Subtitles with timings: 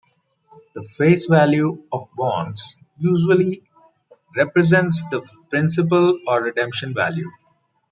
[0.73, 3.61] The face value of bonds usually
[4.35, 7.29] represents the principal or redemption value.